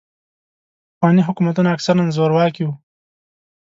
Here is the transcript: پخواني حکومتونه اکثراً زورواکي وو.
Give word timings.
پخواني 0.93 1.21
حکومتونه 1.27 1.69
اکثراً 1.75 2.03
زورواکي 2.15 2.63
وو. 2.65 2.73